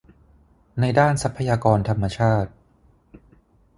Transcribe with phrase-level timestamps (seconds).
[0.79, 2.51] ในด้านทรัพยากรธรรมชาติ